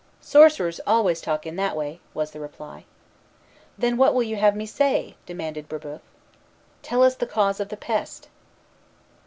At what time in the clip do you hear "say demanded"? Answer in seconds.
4.65-5.69